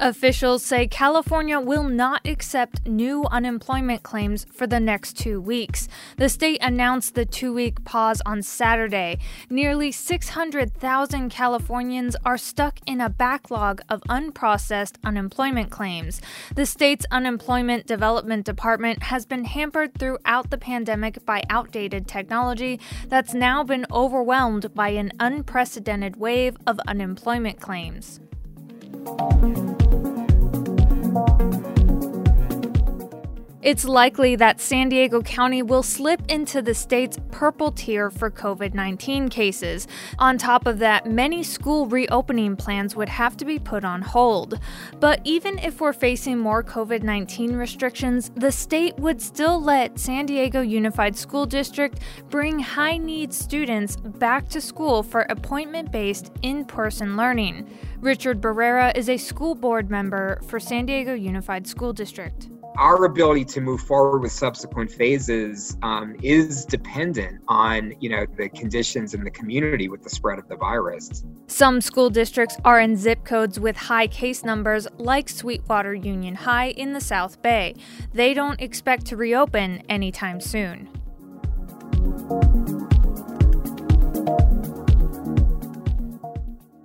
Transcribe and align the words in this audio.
Officials 0.00 0.64
say 0.64 0.86
California 0.86 1.60
will 1.60 1.84
not 1.84 2.26
accept 2.26 2.86
new 2.86 3.24
unemployment 3.24 4.02
claims 4.02 4.46
for 4.50 4.66
the 4.66 4.80
next 4.80 5.18
two 5.18 5.38
weeks. 5.42 5.88
The 6.16 6.30
state 6.30 6.58
announced 6.62 7.14
the 7.14 7.26
two 7.26 7.52
week 7.52 7.84
pause 7.84 8.22
on 8.24 8.40
Saturday. 8.40 9.18
Nearly 9.50 9.92
600,000 9.92 11.28
Californians 11.28 12.16
are 12.24 12.38
stuck 12.38 12.78
in 12.86 13.02
a 13.02 13.10
backlog 13.10 13.82
of 13.90 14.00
unprocessed 14.08 14.96
unemployment 15.04 15.70
claims. 15.70 16.22
The 16.54 16.64
state's 16.64 17.04
Unemployment 17.10 17.86
Development 17.86 18.46
Department 18.46 19.02
has 19.02 19.26
been 19.26 19.44
hampered 19.44 19.98
throughout 19.98 20.48
the 20.48 20.56
pandemic 20.56 21.26
by 21.26 21.42
outdated 21.50 22.08
technology 22.08 22.80
that's 23.08 23.34
now 23.34 23.62
been 23.64 23.84
overwhelmed 23.92 24.72
by 24.74 24.88
an 24.90 25.12
unprecedented 25.20 26.16
wave 26.16 26.56
of 26.66 26.80
unemployment 26.88 27.60
claims 27.60 28.18
thank 31.12 31.54
you 31.54 31.59
it's 33.70 33.84
likely 33.84 34.34
that 34.34 34.60
San 34.60 34.88
Diego 34.88 35.22
County 35.22 35.62
will 35.62 35.84
slip 35.84 36.20
into 36.28 36.60
the 36.60 36.74
state's 36.74 37.18
purple 37.30 37.70
tier 37.70 38.10
for 38.10 38.28
COVID 38.28 38.74
19 38.74 39.28
cases. 39.28 39.86
On 40.18 40.36
top 40.36 40.66
of 40.66 40.80
that, 40.80 41.06
many 41.06 41.44
school 41.44 41.86
reopening 41.86 42.56
plans 42.56 42.96
would 42.96 43.08
have 43.08 43.36
to 43.36 43.44
be 43.44 43.60
put 43.60 43.84
on 43.84 44.02
hold. 44.02 44.58
But 44.98 45.20
even 45.22 45.56
if 45.60 45.80
we're 45.80 45.92
facing 45.92 46.36
more 46.36 46.64
COVID 46.64 47.04
19 47.04 47.52
restrictions, 47.52 48.32
the 48.34 48.50
state 48.50 48.98
would 48.98 49.22
still 49.22 49.62
let 49.62 50.00
San 50.00 50.26
Diego 50.26 50.62
Unified 50.62 51.14
School 51.14 51.46
District 51.46 52.00
bring 52.28 52.58
high 52.58 52.96
need 52.96 53.32
students 53.32 53.94
back 53.94 54.48
to 54.48 54.60
school 54.60 55.04
for 55.04 55.20
appointment 55.30 55.92
based 55.92 56.32
in 56.42 56.64
person 56.64 57.16
learning. 57.16 57.70
Richard 58.00 58.40
Barrera 58.40 58.96
is 58.96 59.08
a 59.08 59.16
school 59.16 59.54
board 59.54 59.90
member 59.90 60.40
for 60.48 60.58
San 60.58 60.86
Diego 60.86 61.14
Unified 61.14 61.68
School 61.68 61.92
District 61.92 62.48
our 62.76 63.04
ability 63.04 63.44
to 63.44 63.60
move 63.60 63.80
forward 63.80 64.20
with 64.22 64.32
subsequent 64.32 64.90
phases 64.90 65.76
um, 65.82 66.16
is 66.22 66.64
dependent 66.64 67.40
on 67.48 67.94
you 68.00 68.08
know 68.08 68.26
the 68.36 68.48
conditions 68.50 69.14
in 69.14 69.24
the 69.24 69.30
community 69.30 69.88
with 69.88 70.02
the 70.02 70.10
spread 70.10 70.38
of 70.38 70.48
the 70.48 70.56
virus. 70.56 71.24
Some 71.46 71.80
school 71.80 72.10
districts 72.10 72.56
are 72.64 72.80
in 72.80 72.96
zip 72.96 73.24
codes 73.24 73.58
with 73.58 73.76
high 73.76 74.06
case 74.06 74.44
numbers 74.44 74.86
like 74.98 75.28
sweetwater 75.28 75.94
union 75.94 76.34
high 76.34 76.70
in 76.70 76.92
the 76.92 77.00
south 77.00 77.42
bay. 77.42 77.74
They 78.12 78.34
don't 78.34 78.60
expect 78.60 79.06
to 79.06 79.16
reopen 79.16 79.82
anytime 79.88 80.40
soon 80.40 80.88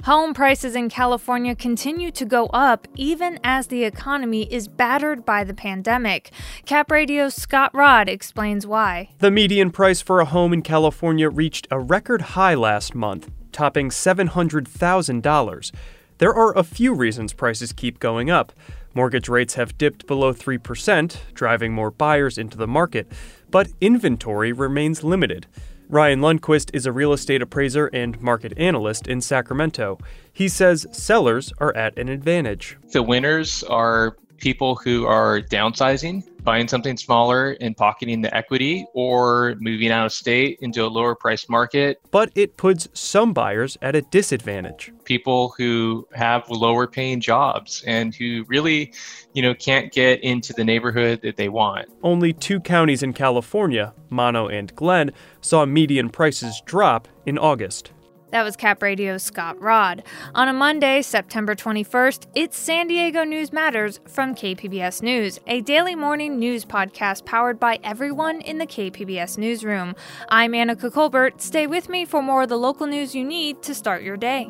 Home 0.06 0.36
prices 0.36 0.76
in 0.76 0.88
California 0.88 1.56
continue 1.56 2.12
to 2.12 2.26
go 2.26 2.46
up 2.54 2.88
even 2.96 3.40
as 3.44 3.66
the 3.66 3.86
economy 3.86 4.44
is 4.54 4.68
battered 4.68 5.26
by 5.26 5.44
the 5.44 5.56
pandemic. 5.56 6.30
Cap 6.64 6.92
Radio's 6.92 7.34
Scott 7.34 7.72
Rod 7.74 8.08
explains 8.08 8.68
why. 8.68 9.10
The 9.18 9.32
median 9.32 9.72
price 9.72 10.04
for 10.04 10.20
a 10.20 10.26
home 10.26 10.54
in 10.54 10.62
California 10.62 11.28
reached 11.28 11.68
a 11.72 11.80
record 11.80 12.22
high 12.22 12.54
last 12.54 12.94
month, 12.94 13.32
topping 13.52 13.90
$700,000. 13.90 15.72
There 16.20 16.36
are 16.36 16.56
a 16.56 16.64
few 16.64 16.94
reasons 16.94 17.34
prices 17.34 17.74
keep 17.74 17.98
going 17.98 18.30
up. 18.30 18.54
Mortgage 18.94 19.28
rates 19.28 19.56
have 19.56 19.76
dipped 19.76 20.06
below 20.06 20.36
3%, 20.36 21.18
driving 21.34 21.74
more 21.74 21.90
buyers 21.90 22.38
into 22.38 22.60
the 22.60 22.68
market, 22.68 23.12
but 23.50 23.70
inventory 23.82 24.54
remains 24.54 25.04
limited. 25.04 25.48
Ryan 25.88 26.20
Lundquist 26.20 26.72
is 26.74 26.86
a 26.86 26.92
real 26.92 27.14
estate 27.14 27.42
appraiser 27.42 27.88
and 27.88 28.20
market 28.20 28.54
analyst 28.58 29.08
in 29.08 29.22
Sacramento. 29.22 30.00
He 30.34 30.48
says 30.48 30.88
sellers 30.92 31.54
are 31.60 31.76
at 31.76 31.98
an 31.98 32.10
advantage. 32.10 32.78
The 32.92 33.04
winners 33.04 33.64
are 33.64 34.18
people 34.38 34.76
who 34.76 35.06
are 35.06 35.42
downsizing, 35.42 36.24
buying 36.44 36.68
something 36.68 36.96
smaller 36.98 37.58
and 37.62 37.76
pocketing 37.76 38.22
the 38.22 38.36
equity, 38.36 38.86
or 38.94 39.56
moving 39.60 39.92
out 39.92 40.06
of 40.06 40.14
state 40.14 40.60
into 40.62 40.86
a 40.86 40.88
lower 40.88 41.16
priced 41.16 41.50
market. 41.50 42.00
But 42.12 42.32
it 42.36 42.58
puts 42.58 42.88
some 42.94 43.34
buyers 43.34 43.78
at 43.82 43.96
a 43.96 44.02
disadvantage. 44.04 44.92
People 45.04 45.54
who 45.58 46.08
have 46.14 46.50
lower 46.50 46.88
paying 46.88 47.20
jobs 47.20 47.84
and 47.88 48.14
who 48.14 48.46
really, 48.48 48.94
you 49.34 49.42
know, 49.42 49.54
can't 49.56 49.92
get 49.92 50.24
into 50.24 50.54
the 50.54 50.64
neighborhood 50.64 51.22
that 51.24 51.38
they 51.38 51.50
want. 51.50 51.88
Only 52.04 52.34
two 52.34 52.60
counties 52.60 53.02
in 53.02 53.14
California, 53.14 53.94
Mono 54.10 54.48
and 54.48 54.76
Glenn, 54.76 55.12
saw 55.42 55.66
median 55.66 56.10
prices 56.10 56.62
drop 56.66 57.08
in 57.26 57.38
August. 57.38 57.92
That 58.32 58.44
was 58.44 58.56
Cap 58.56 58.82
Radio's 58.82 59.24
Scott 59.24 59.62
Rod. 59.62 60.04
On 60.34 60.48
a 60.48 60.54
Monday, 60.54 61.02
September 61.04 61.56
21st, 61.56 62.26
it's 62.34 62.58
San 62.58 62.88
Diego 62.88 63.24
News 63.24 63.54
Matters 63.54 64.00
from 64.08 64.34
KPBS 64.34 65.04
News, 65.04 65.40
a 65.48 65.62
daily 65.62 65.96
morning 65.96 66.40
news 66.40 66.66
podcast 66.66 67.26
powered 67.26 67.60
by 67.60 67.80
everyone 67.84 68.42
in 68.42 68.58
the 68.58 68.66
KPBS 68.66 69.38
newsroom. 69.38 69.96
I'm 70.28 70.54
Annika 70.54 70.92
Colbert. 70.92 71.40
Stay 71.40 71.68
with 71.68 71.88
me 71.88 72.04
for 72.04 72.22
more 72.24 72.44
of 72.44 72.50
the 72.50 72.58
local 72.58 72.88
news 72.88 73.14
you 73.14 73.24
need 73.24 73.62
to 73.62 73.76
start 73.76 74.02
your 74.02 74.18
day. 74.18 74.50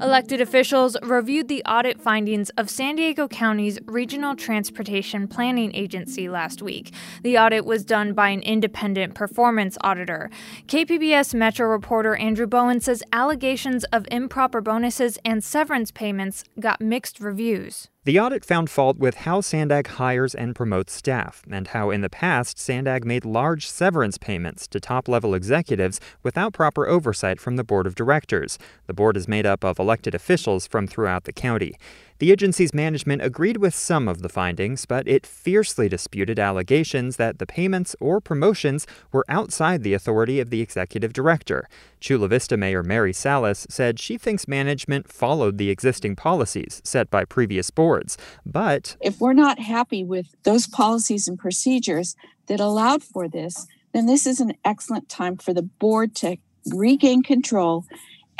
Elected 0.00 0.40
officials 0.40 0.96
reviewed 1.02 1.48
the 1.48 1.62
audit 1.64 2.00
findings 2.00 2.48
of 2.50 2.70
San 2.70 2.96
Diego 2.96 3.28
County's 3.28 3.78
Regional 3.84 4.34
Transportation 4.34 5.28
Planning 5.28 5.74
Agency 5.74 6.26
last 6.26 6.62
week. 6.62 6.94
The 7.22 7.36
audit 7.36 7.66
was 7.66 7.84
done 7.84 8.14
by 8.14 8.30
an 8.30 8.40
independent 8.40 9.14
performance 9.14 9.76
auditor. 9.82 10.30
KPBS 10.68 11.34
Metro 11.34 11.68
reporter 11.68 12.16
Andrew 12.16 12.46
Bowen 12.46 12.80
says 12.80 13.02
allegations 13.12 13.84
of 13.92 14.06
improper 14.10 14.62
bonuses 14.62 15.18
and 15.22 15.44
severance 15.44 15.90
payments 15.90 16.44
got 16.58 16.80
mixed 16.80 17.20
reviews. 17.20 17.90
The 18.04 18.18
audit 18.18 18.46
found 18.46 18.70
fault 18.70 18.96
with 18.96 19.14
how 19.14 19.42
Sandag 19.42 19.86
hires 19.86 20.34
and 20.34 20.56
promotes 20.56 20.94
staff, 20.94 21.42
and 21.50 21.68
how 21.68 21.90
in 21.90 22.00
the 22.00 22.08
past 22.08 22.58
Sandag 22.58 23.04
made 23.04 23.26
large 23.26 23.68
severance 23.68 24.16
payments 24.16 24.66
to 24.68 24.80
top 24.80 25.06
level 25.06 25.34
executives 25.34 26.00
without 26.22 26.54
proper 26.54 26.88
oversight 26.88 27.38
from 27.38 27.56
the 27.56 27.62
board 27.62 27.86
of 27.86 27.94
directors. 27.94 28.58
The 28.86 28.94
board 28.94 29.18
is 29.18 29.28
made 29.28 29.44
up 29.44 29.62
of 29.62 29.78
elected 29.78 30.14
officials 30.14 30.66
from 30.66 30.86
throughout 30.86 31.24
the 31.24 31.32
county. 31.34 31.74
The 32.20 32.32
agency's 32.32 32.74
management 32.74 33.22
agreed 33.22 33.56
with 33.56 33.74
some 33.74 34.06
of 34.06 34.20
the 34.20 34.28
findings, 34.28 34.84
but 34.84 35.08
it 35.08 35.24
fiercely 35.24 35.88
disputed 35.88 36.38
allegations 36.38 37.16
that 37.16 37.38
the 37.38 37.46
payments 37.46 37.96
or 37.98 38.20
promotions 38.20 38.86
were 39.10 39.24
outside 39.26 39.82
the 39.82 39.94
authority 39.94 40.38
of 40.38 40.50
the 40.50 40.60
executive 40.60 41.14
director. 41.14 41.66
Chula 41.98 42.28
Vista 42.28 42.58
Mayor 42.58 42.82
Mary 42.82 43.14
Salas 43.14 43.66
said 43.70 43.98
she 43.98 44.18
thinks 44.18 44.46
management 44.46 45.10
followed 45.10 45.56
the 45.56 45.70
existing 45.70 46.14
policies 46.14 46.82
set 46.84 47.10
by 47.10 47.24
previous 47.24 47.70
boards, 47.70 48.18
but 48.44 48.96
if 49.00 49.18
we're 49.18 49.32
not 49.32 49.58
happy 49.58 50.04
with 50.04 50.26
those 50.42 50.66
policies 50.66 51.26
and 51.26 51.38
procedures 51.38 52.16
that 52.48 52.60
allowed 52.60 53.02
for 53.02 53.28
this, 53.28 53.66
then 53.94 54.04
this 54.04 54.26
is 54.26 54.40
an 54.40 54.52
excellent 54.62 55.08
time 55.08 55.38
for 55.38 55.54
the 55.54 55.62
board 55.62 56.14
to 56.16 56.36
regain 56.66 57.22
control 57.22 57.86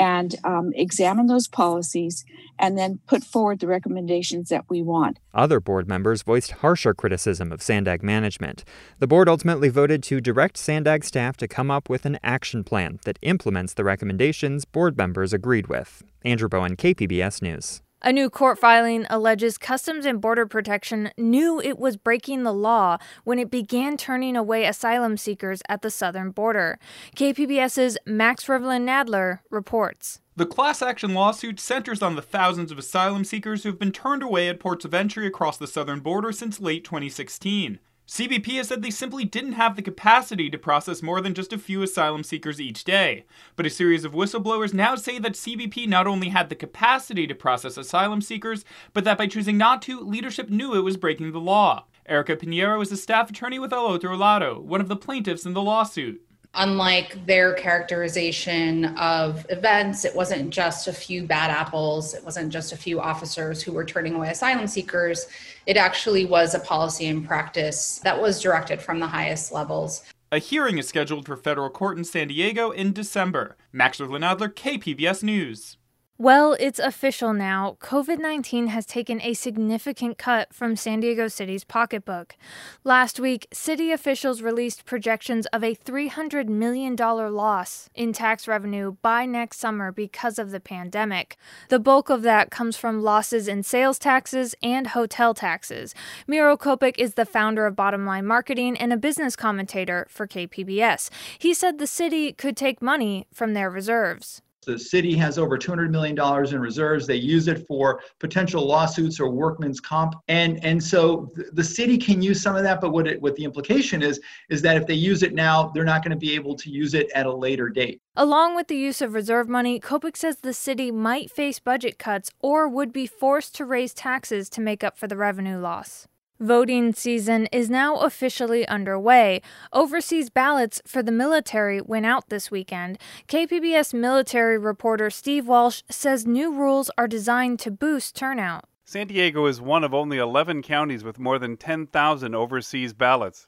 and 0.01 0.35
um, 0.43 0.73
examine 0.73 1.27
those 1.27 1.47
policies 1.47 2.25
and 2.57 2.75
then 2.75 2.99
put 3.05 3.23
forward 3.23 3.59
the 3.59 3.67
recommendations 3.67 4.49
that 4.49 4.65
we 4.67 4.81
want. 4.81 5.19
Other 5.31 5.59
board 5.59 5.87
members 5.87 6.23
voiced 6.23 6.51
harsher 6.63 6.95
criticism 6.95 7.51
of 7.51 7.61
Sandag 7.61 8.01
management. 8.01 8.63
The 8.97 9.05
board 9.05 9.29
ultimately 9.29 9.69
voted 9.69 10.01
to 10.03 10.19
direct 10.19 10.57
Sandag 10.57 11.03
staff 11.03 11.37
to 11.37 11.47
come 11.47 11.69
up 11.69 11.87
with 11.87 12.07
an 12.07 12.17
action 12.23 12.63
plan 12.63 12.99
that 13.05 13.19
implements 13.21 13.75
the 13.75 13.83
recommendations 13.83 14.65
board 14.65 14.97
members 14.97 15.33
agreed 15.33 15.67
with. 15.67 16.01
Andrew 16.25 16.49
Bowen, 16.49 16.75
KPBS 16.75 17.43
News. 17.43 17.83
A 18.03 18.11
new 18.11 18.31
court 18.31 18.57
filing 18.57 19.05
alleges 19.11 19.59
Customs 19.59 20.07
and 20.07 20.19
Border 20.19 20.47
Protection 20.47 21.11
knew 21.19 21.61
it 21.61 21.77
was 21.77 21.97
breaking 21.97 22.41
the 22.41 22.51
law 22.51 22.97
when 23.25 23.37
it 23.37 23.51
began 23.51 23.95
turning 23.95 24.35
away 24.35 24.65
asylum 24.65 25.17
seekers 25.17 25.61
at 25.69 25.83
the 25.83 25.91
southern 25.91 26.31
border. 26.31 26.79
KPBS's 27.15 27.99
Max 28.07 28.45
Rivlin 28.45 28.87
Nadler 28.87 29.41
reports. 29.51 30.19
The 30.35 30.47
class 30.47 30.81
action 30.81 31.13
lawsuit 31.13 31.59
centers 31.59 32.01
on 32.01 32.15
the 32.15 32.23
thousands 32.23 32.71
of 32.71 32.79
asylum 32.79 33.23
seekers 33.23 33.61
who've 33.61 33.77
been 33.77 33.91
turned 33.91 34.23
away 34.23 34.49
at 34.49 34.59
ports 34.59 34.83
of 34.83 34.95
entry 34.95 35.27
across 35.27 35.57
the 35.57 35.67
southern 35.67 35.99
border 35.99 36.31
since 36.31 36.59
late 36.59 36.83
2016. 36.83 37.77
CBP 38.11 38.57
has 38.57 38.67
said 38.67 38.81
they 38.81 38.91
simply 38.91 39.23
didn't 39.23 39.53
have 39.53 39.77
the 39.77 39.81
capacity 39.81 40.49
to 40.49 40.57
process 40.57 41.01
more 41.01 41.21
than 41.21 41.33
just 41.33 41.53
a 41.53 41.57
few 41.57 41.81
asylum 41.81 42.25
seekers 42.25 42.59
each 42.59 42.83
day. 42.83 43.23
But 43.55 43.65
a 43.65 43.69
series 43.69 44.03
of 44.03 44.11
whistleblowers 44.11 44.73
now 44.73 44.95
say 44.95 45.17
that 45.19 45.31
CBP 45.31 45.87
not 45.87 46.07
only 46.07 46.27
had 46.27 46.49
the 46.49 46.55
capacity 46.55 47.25
to 47.25 47.33
process 47.33 47.77
asylum 47.77 48.19
seekers, 48.19 48.65
but 48.91 49.05
that 49.05 49.17
by 49.17 49.27
choosing 49.27 49.57
not 49.57 49.81
to, 49.83 50.01
leadership 50.01 50.49
knew 50.49 50.73
it 50.73 50.81
was 50.81 50.97
breaking 50.97 51.31
the 51.31 51.39
law. 51.39 51.85
Erika 52.05 52.35
Pinheiro 52.35 52.81
is 52.81 52.91
a 52.91 52.97
staff 52.97 53.29
attorney 53.29 53.59
with 53.59 53.71
Al 53.71 53.85
Otro 53.85 54.17
Lado, 54.17 54.59
one 54.59 54.81
of 54.81 54.89
the 54.89 54.97
plaintiffs 54.97 55.45
in 55.45 55.53
the 55.53 55.61
lawsuit 55.61 56.21
unlike 56.53 57.25
their 57.25 57.53
characterization 57.53 58.85
of 58.97 59.45
events, 59.49 60.03
it 60.03 60.15
wasn't 60.15 60.49
just 60.49 60.87
a 60.87 60.93
few 60.93 61.23
bad 61.23 61.49
apples, 61.49 62.13
it 62.13 62.23
wasn't 62.23 62.51
just 62.51 62.73
a 62.73 62.77
few 62.77 62.99
officers 62.99 63.61
who 63.61 63.71
were 63.71 63.85
turning 63.85 64.15
away 64.15 64.29
asylum 64.29 64.67
seekers. 64.67 65.27
It 65.65 65.77
actually 65.77 66.25
was 66.25 66.53
a 66.53 66.59
policy 66.59 67.07
and 67.07 67.25
practice 67.25 67.99
that 68.03 68.21
was 68.21 68.41
directed 68.41 68.81
from 68.81 68.99
the 68.99 69.07
highest 69.07 69.51
levels. 69.51 70.03
A 70.33 70.39
hearing 70.39 70.77
is 70.77 70.87
scheduled 70.87 71.25
for 71.25 71.35
federal 71.35 71.69
court 71.69 71.97
in 71.97 72.03
San 72.03 72.29
Diego 72.29 72.71
in 72.71 72.93
December. 72.93 73.57
Max 73.73 73.99
Adler, 73.99 74.49
KPBS 74.49 75.23
News. 75.23 75.77
Well, 76.21 76.55
it's 76.59 76.77
official 76.77 77.33
now. 77.33 77.77
COVID 77.81 78.19
19 78.19 78.67
has 78.67 78.85
taken 78.85 79.19
a 79.21 79.33
significant 79.33 80.19
cut 80.19 80.53
from 80.53 80.75
San 80.75 80.99
Diego 80.99 81.27
City's 81.27 81.63
pocketbook. 81.63 82.35
Last 82.83 83.19
week, 83.19 83.47
city 83.51 83.91
officials 83.91 84.43
released 84.43 84.85
projections 84.85 85.47
of 85.47 85.63
a 85.63 85.73
$300 85.73 86.47
million 86.47 86.95
loss 86.95 87.89
in 87.95 88.13
tax 88.13 88.47
revenue 88.47 88.97
by 89.01 89.25
next 89.25 89.57
summer 89.57 89.91
because 89.91 90.37
of 90.37 90.51
the 90.51 90.59
pandemic. 90.59 91.37
The 91.69 91.79
bulk 91.79 92.11
of 92.11 92.21
that 92.21 92.51
comes 92.51 92.77
from 92.77 93.01
losses 93.01 93.47
in 93.47 93.63
sales 93.63 93.97
taxes 93.97 94.53
and 94.61 94.85
hotel 94.85 95.33
taxes. 95.33 95.95
Miro 96.27 96.55
Copic 96.55 96.93
is 96.99 97.15
the 97.15 97.25
founder 97.25 97.65
of 97.65 97.75
Bottom 97.75 98.05
Line 98.05 98.27
Marketing 98.27 98.77
and 98.77 98.93
a 98.93 98.97
business 98.97 99.35
commentator 99.35 100.05
for 100.07 100.27
KPBS. 100.27 101.09
He 101.39 101.55
said 101.55 101.79
the 101.79 101.87
city 101.87 102.31
could 102.31 102.55
take 102.55 102.79
money 102.79 103.25
from 103.33 103.55
their 103.55 103.71
reserves. 103.71 104.43
The 104.65 104.77
city 104.77 105.15
has 105.15 105.39
over 105.39 105.57
$200 105.57 105.89
million 105.89 106.17
in 106.53 106.61
reserves. 106.61 107.07
They 107.07 107.15
use 107.15 107.47
it 107.47 107.65
for 107.67 108.01
potential 108.19 108.65
lawsuits 108.65 109.19
or 109.19 109.29
workman's 109.29 109.79
comp. 109.79 110.15
And, 110.27 110.63
and 110.63 110.81
so 110.83 111.29
the 111.53 111.63
city 111.63 111.97
can 111.97 112.21
use 112.21 112.41
some 112.41 112.55
of 112.55 112.63
that, 112.63 112.79
but 112.79 112.91
what, 112.91 113.07
it, 113.07 113.21
what 113.21 113.35
the 113.35 113.43
implication 113.43 114.03
is, 114.03 114.19
is 114.49 114.61
that 114.61 114.77
if 114.77 114.85
they 114.85 114.93
use 114.93 115.23
it 115.23 115.33
now, 115.33 115.71
they're 115.73 115.83
not 115.83 116.03
going 116.03 116.11
to 116.11 116.17
be 116.17 116.35
able 116.35 116.55
to 116.55 116.69
use 116.69 116.93
it 116.93 117.09
at 117.15 117.25
a 117.25 117.33
later 117.33 117.69
date. 117.69 118.01
Along 118.15 118.55
with 118.55 118.67
the 118.67 118.77
use 118.77 119.01
of 119.01 119.13
reserve 119.13 119.49
money, 119.49 119.79
Copic 119.79 120.15
says 120.15 120.37
the 120.37 120.53
city 120.53 120.91
might 120.91 121.31
face 121.31 121.59
budget 121.59 121.97
cuts 121.97 122.29
or 122.39 122.67
would 122.67 122.93
be 122.93 123.07
forced 123.07 123.55
to 123.55 123.65
raise 123.65 123.93
taxes 123.93 124.49
to 124.49 124.61
make 124.61 124.83
up 124.83 124.97
for 124.97 125.07
the 125.07 125.17
revenue 125.17 125.57
loss. 125.57 126.07
Voting 126.41 126.91
season 126.91 127.45
is 127.51 127.69
now 127.69 127.97
officially 127.97 128.67
underway. 128.67 129.43
Overseas 129.71 130.31
ballots 130.31 130.81
for 130.87 131.03
the 131.03 131.11
military 131.11 131.79
went 131.81 132.07
out 132.07 132.29
this 132.29 132.49
weekend. 132.49 132.97
KPBS 133.27 133.93
military 133.93 134.57
reporter 134.57 135.11
Steve 135.11 135.47
Walsh 135.47 135.83
says 135.91 136.25
new 136.25 136.51
rules 136.51 136.89
are 136.97 137.07
designed 137.07 137.59
to 137.59 137.69
boost 137.69 138.15
turnout. 138.15 138.65
San 138.83 139.05
Diego 139.05 139.45
is 139.45 139.61
one 139.61 139.83
of 139.83 139.93
only 139.93 140.17
11 140.17 140.63
counties 140.63 141.03
with 141.03 141.19
more 141.19 141.37
than 141.37 141.57
10,000 141.57 142.33
overseas 142.33 142.93
ballots. 142.93 143.45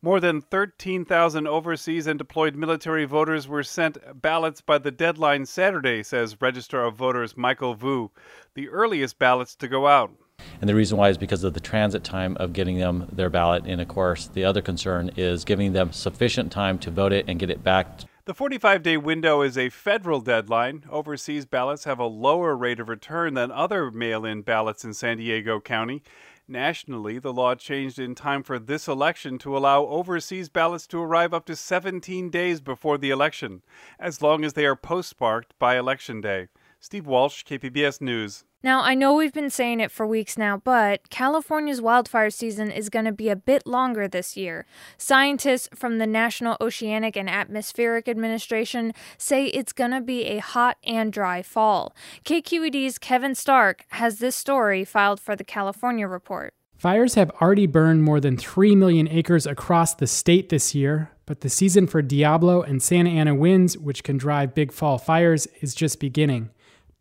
More 0.00 0.18
than 0.18 0.40
13,000 0.40 1.46
overseas 1.46 2.06
and 2.06 2.18
deployed 2.18 2.56
military 2.56 3.04
voters 3.04 3.46
were 3.46 3.62
sent 3.62 3.98
ballots 4.22 4.62
by 4.62 4.78
the 4.78 4.90
deadline 4.90 5.44
Saturday, 5.44 6.02
says 6.02 6.40
Registrar 6.40 6.86
of 6.86 6.96
Voters 6.96 7.36
Michael 7.36 7.74
Vu, 7.74 8.10
the 8.54 8.70
earliest 8.70 9.18
ballots 9.18 9.54
to 9.56 9.68
go 9.68 9.86
out. 9.86 10.12
And 10.60 10.68
the 10.68 10.74
reason 10.74 10.98
why 10.98 11.08
is 11.08 11.18
because 11.18 11.44
of 11.44 11.54
the 11.54 11.60
transit 11.60 12.04
time 12.04 12.36
of 12.38 12.52
getting 12.52 12.78
them 12.78 13.08
their 13.12 13.30
ballot. 13.30 13.64
And 13.66 13.80
of 13.80 13.88
course, 13.88 14.26
the 14.28 14.44
other 14.44 14.62
concern 14.62 15.10
is 15.16 15.44
giving 15.44 15.72
them 15.72 15.92
sufficient 15.92 16.52
time 16.52 16.78
to 16.80 16.90
vote 16.90 17.12
it 17.12 17.24
and 17.28 17.38
get 17.38 17.50
it 17.50 17.62
back. 17.62 18.00
The 18.24 18.34
45 18.34 18.84
day 18.84 18.96
window 18.96 19.42
is 19.42 19.58
a 19.58 19.68
federal 19.68 20.20
deadline. 20.20 20.84
Overseas 20.88 21.44
ballots 21.44 21.84
have 21.84 21.98
a 21.98 22.06
lower 22.06 22.54
rate 22.54 22.78
of 22.78 22.88
return 22.88 23.34
than 23.34 23.50
other 23.50 23.90
mail 23.90 24.24
in 24.24 24.42
ballots 24.42 24.84
in 24.84 24.94
San 24.94 25.16
Diego 25.16 25.58
County. 25.58 26.02
Nationally, 26.46 27.18
the 27.18 27.32
law 27.32 27.54
changed 27.54 27.98
in 27.98 28.14
time 28.14 28.42
for 28.42 28.58
this 28.58 28.86
election 28.86 29.38
to 29.38 29.56
allow 29.56 29.86
overseas 29.86 30.48
ballots 30.48 30.86
to 30.88 31.00
arrive 31.00 31.32
up 31.32 31.46
to 31.46 31.56
17 31.56 32.30
days 32.30 32.60
before 32.60 32.98
the 32.98 33.10
election, 33.10 33.62
as 33.98 34.22
long 34.22 34.44
as 34.44 34.52
they 34.52 34.66
are 34.66 34.76
postmarked 34.76 35.58
by 35.58 35.78
Election 35.78 36.20
Day. 36.20 36.48
Steve 36.78 37.06
Walsh, 37.06 37.44
KPBS 37.44 38.00
News. 38.00 38.44
Now, 38.64 38.82
I 38.82 38.94
know 38.94 39.14
we've 39.14 39.32
been 39.32 39.50
saying 39.50 39.80
it 39.80 39.90
for 39.90 40.06
weeks 40.06 40.38
now, 40.38 40.56
but 40.56 41.10
California's 41.10 41.80
wildfire 41.80 42.30
season 42.30 42.70
is 42.70 42.88
going 42.88 43.06
to 43.06 43.12
be 43.12 43.28
a 43.28 43.34
bit 43.34 43.66
longer 43.66 44.06
this 44.06 44.36
year. 44.36 44.66
Scientists 44.96 45.68
from 45.74 45.98
the 45.98 46.06
National 46.06 46.56
Oceanic 46.60 47.16
and 47.16 47.28
Atmospheric 47.28 48.08
Administration 48.08 48.94
say 49.18 49.46
it's 49.46 49.72
going 49.72 49.90
to 49.90 50.00
be 50.00 50.26
a 50.26 50.38
hot 50.38 50.78
and 50.84 51.12
dry 51.12 51.42
fall. 51.42 51.92
KQED's 52.24 52.98
Kevin 52.98 53.34
Stark 53.34 53.84
has 53.88 54.20
this 54.20 54.36
story 54.36 54.84
filed 54.84 55.18
for 55.18 55.34
the 55.34 55.44
California 55.44 56.06
Report. 56.06 56.54
Fires 56.76 57.14
have 57.16 57.30
already 57.40 57.66
burned 57.66 58.04
more 58.04 58.20
than 58.20 58.36
3 58.36 58.76
million 58.76 59.08
acres 59.08 59.44
across 59.44 59.94
the 59.94 60.06
state 60.06 60.50
this 60.50 60.72
year, 60.72 61.10
but 61.26 61.40
the 61.40 61.48
season 61.48 61.88
for 61.88 62.00
Diablo 62.00 62.62
and 62.62 62.80
Santa 62.80 63.10
Ana 63.10 63.34
winds, 63.34 63.76
which 63.76 64.04
can 64.04 64.18
drive 64.18 64.54
big 64.54 64.70
fall 64.70 64.98
fires, 64.98 65.48
is 65.60 65.74
just 65.74 65.98
beginning. 65.98 66.50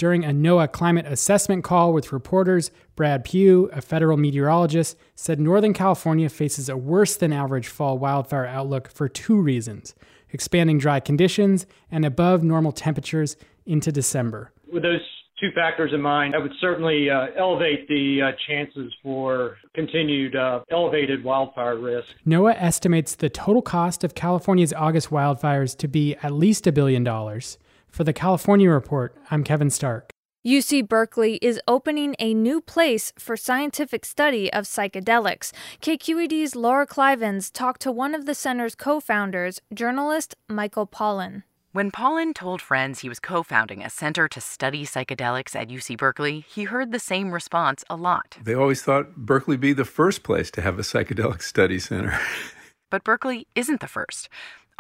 During 0.01 0.25
a 0.25 0.29
NOAA 0.29 0.71
climate 0.71 1.05
assessment 1.05 1.63
call 1.63 1.93
with 1.93 2.11
reporters, 2.11 2.71
Brad 2.95 3.23
Pugh, 3.23 3.69
a 3.71 3.81
federal 3.81 4.17
meteorologist, 4.17 4.97
said 5.13 5.39
Northern 5.39 5.75
California 5.75 6.27
faces 6.27 6.69
a 6.69 6.75
worse 6.75 7.15
than 7.15 7.31
average 7.31 7.67
fall 7.67 7.99
wildfire 7.99 8.47
outlook 8.47 8.89
for 8.89 9.07
two 9.07 9.39
reasons 9.39 9.93
expanding 10.31 10.79
dry 10.79 10.99
conditions 10.99 11.67
and 11.91 12.03
above 12.03 12.41
normal 12.41 12.71
temperatures 12.71 13.37
into 13.67 13.91
December. 13.91 14.51
With 14.73 14.81
those 14.81 15.01
two 15.39 15.51
factors 15.53 15.91
in 15.93 16.01
mind, 16.01 16.33
I 16.33 16.39
would 16.39 16.53
certainly 16.59 17.07
uh, 17.07 17.27
elevate 17.37 17.87
the 17.87 18.21
uh, 18.23 18.31
chances 18.47 18.91
for 19.03 19.57
continued 19.75 20.35
uh, 20.35 20.61
elevated 20.71 21.23
wildfire 21.23 21.77
risk. 21.77 22.07
NOAA 22.25 22.55
estimates 22.57 23.13
the 23.13 23.29
total 23.29 23.61
cost 23.61 24.03
of 24.03 24.15
California's 24.15 24.73
August 24.73 25.11
wildfires 25.11 25.77
to 25.77 25.87
be 25.87 26.15
at 26.23 26.31
least 26.31 26.65
a 26.65 26.71
billion 26.71 27.03
dollars. 27.03 27.59
For 27.91 28.05
the 28.05 28.13
California 28.13 28.69
Report, 28.69 29.13
I'm 29.29 29.43
Kevin 29.43 29.69
Stark. 29.69 30.11
UC 30.47 30.87
Berkeley 30.87 31.35
is 31.41 31.59
opening 31.67 32.15
a 32.19 32.33
new 32.33 32.61
place 32.61 33.11
for 33.19 33.35
scientific 33.35 34.05
study 34.05 34.51
of 34.53 34.63
psychedelics. 34.63 35.51
KQED's 35.81 36.55
Laura 36.55 36.87
Klivans 36.87 37.51
talked 37.51 37.81
to 37.81 37.91
one 37.91 38.15
of 38.15 38.25
the 38.25 38.33
center's 38.33 38.75
co 38.75 39.01
founders, 39.01 39.59
journalist 39.73 40.35
Michael 40.47 40.87
Pollan. 40.87 41.43
When 41.73 41.91
Pollan 41.91 42.33
told 42.33 42.61
friends 42.61 43.01
he 43.01 43.09
was 43.09 43.19
co 43.19 43.43
founding 43.43 43.83
a 43.83 43.89
center 43.89 44.29
to 44.29 44.39
study 44.39 44.85
psychedelics 44.85 45.53
at 45.53 45.67
UC 45.67 45.97
Berkeley, 45.97 46.45
he 46.47 46.63
heard 46.63 46.93
the 46.93 46.99
same 46.99 47.31
response 47.31 47.83
a 47.89 47.97
lot. 47.97 48.37
They 48.41 48.53
always 48.53 48.81
thought 48.81 49.17
Berkeley 49.17 49.57
be 49.57 49.73
the 49.73 49.85
first 49.85 50.23
place 50.23 50.49
to 50.51 50.61
have 50.61 50.79
a 50.79 50.83
psychedelic 50.83 51.41
study 51.41 51.77
center. 51.77 52.17
but 52.89 53.03
Berkeley 53.03 53.47
isn't 53.53 53.81
the 53.81 53.87
first. 53.87 54.29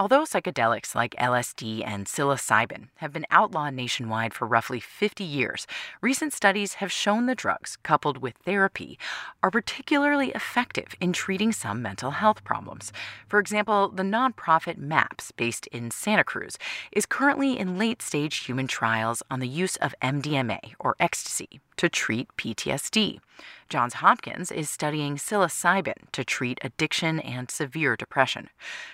Although 0.01 0.23
psychedelics 0.23 0.95
like 0.95 1.13
LSD 1.19 1.85
and 1.85 2.07
psilocybin 2.07 2.87
have 2.95 3.13
been 3.13 3.27
outlawed 3.29 3.75
nationwide 3.75 4.33
for 4.33 4.47
roughly 4.47 4.79
50 4.79 5.23
years, 5.23 5.67
recent 6.01 6.33
studies 6.33 6.73
have 6.81 6.91
shown 6.91 7.27
the 7.27 7.35
drugs, 7.35 7.77
coupled 7.83 8.17
with 8.17 8.33
therapy, 8.37 8.97
are 9.43 9.51
particularly 9.51 10.31
effective 10.31 10.95
in 10.99 11.13
treating 11.13 11.51
some 11.51 11.83
mental 11.83 12.09
health 12.09 12.43
problems. 12.43 12.91
For 13.27 13.37
example, 13.37 13.89
the 13.89 14.01
nonprofit 14.01 14.79
MAPS, 14.79 15.33
based 15.33 15.67
in 15.67 15.91
Santa 15.91 16.23
Cruz, 16.23 16.57
is 16.91 17.05
currently 17.05 17.59
in 17.59 17.77
late 17.77 18.01
stage 18.01 18.37
human 18.37 18.65
trials 18.65 19.21
on 19.29 19.39
the 19.39 19.47
use 19.47 19.75
of 19.75 19.93
MDMA, 20.01 20.73
or 20.79 20.95
ecstasy, 20.99 21.59
to 21.81 21.89
treat 21.89 22.27
PTSD. 22.37 23.19
Johns 23.67 23.95
Hopkins 23.95 24.51
is 24.51 24.69
studying 24.69 25.15
psilocybin 25.15 26.11
to 26.11 26.23
treat 26.23 26.59
addiction 26.61 27.19
and 27.19 27.49
severe 27.49 27.95
depression. 27.95 28.49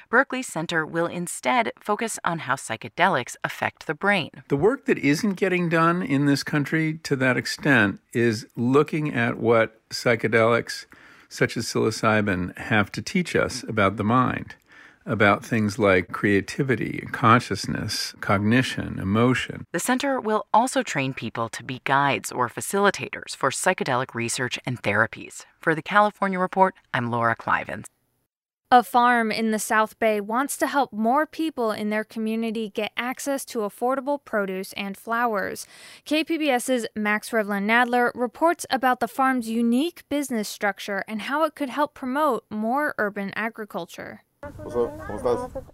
Berkeley 0.09 0.41
Center 0.41 0.85
will 0.85 1.05
instead 1.05 1.73
focus 1.81 2.17
on 2.23 2.39
how 2.39 2.55
psychedelics 2.55 3.35
affect 3.43 3.87
the 3.87 3.93
brain. 3.93 4.29
The 4.47 4.55
work 4.55 4.85
that 4.85 4.99
isn't 4.99 5.33
getting 5.33 5.67
done 5.67 6.01
in 6.01 6.27
this 6.27 6.43
country 6.43 6.97
to 7.03 7.17
that 7.17 7.35
extent 7.35 7.99
is 8.13 8.47
looking 8.55 9.13
at 9.13 9.37
what 9.37 9.81
psychedelics, 9.89 10.85
such 11.27 11.57
as 11.57 11.65
psilocybin, 11.65 12.57
have 12.57 12.89
to 12.93 13.01
teach 13.01 13.35
us 13.35 13.63
about 13.63 13.97
the 13.97 14.05
mind. 14.05 14.55
About 15.07 15.45
things 15.45 15.79
like 15.79 16.11
creativity, 16.11 17.07
consciousness, 17.13 18.13
cognition, 18.19 18.99
emotion. 18.99 19.63
The 19.71 19.79
center 19.79 20.19
will 20.19 20.47
also 20.53 20.83
train 20.83 21.13
people 21.13 21.47
to 21.47 21.63
be 21.63 21.79
guides 21.85 22.29
or 22.29 22.49
facilitators 22.49 23.33
for 23.33 23.49
psychedelic 23.49 24.13
research 24.13 24.59
and 24.65 24.83
therapies. 24.83 25.45
For 25.61 25.73
the 25.73 25.81
California 25.81 26.37
Report, 26.37 26.75
I'm 26.93 27.09
Laura 27.09 27.37
Klivans. 27.37 27.85
A 28.69 28.83
farm 28.83 29.31
in 29.31 29.51
the 29.51 29.59
South 29.59 29.97
Bay 29.97 30.19
wants 30.19 30.57
to 30.57 30.67
help 30.67 30.91
more 30.91 31.25
people 31.25 31.71
in 31.71 31.89
their 31.89 32.03
community 32.03 32.69
get 32.69 32.91
access 32.97 33.45
to 33.45 33.59
affordable 33.59 34.19
produce 34.25 34.73
and 34.73 34.97
flowers. 34.97 35.65
KPBS's 36.05 36.85
Max 36.97 37.29
Rivlin 37.29 37.65
Nadler 37.65 38.11
reports 38.13 38.65
about 38.69 38.99
the 38.99 39.07
farm's 39.07 39.47
unique 39.47 40.03
business 40.09 40.49
structure 40.49 41.05
and 41.07 41.21
how 41.21 41.45
it 41.45 41.55
could 41.55 41.69
help 41.69 41.93
promote 41.93 42.43
more 42.49 42.93
urban 42.97 43.31
agriculture. 43.37 44.25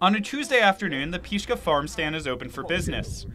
On 0.01 0.15
a 0.15 0.21
Tuesday 0.21 0.59
afternoon, 0.59 1.11
the 1.11 1.19
Pixca 1.19 1.57
farm 1.57 1.87
stand 1.87 2.15
is 2.15 2.25
open 2.25 2.49
for 2.49 2.63
business. 2.63 3.25